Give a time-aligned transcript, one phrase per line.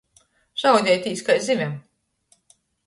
[0.61, 1.79] Šaudeitīs kai zivem.